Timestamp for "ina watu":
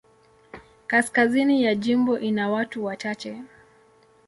2.19-2.85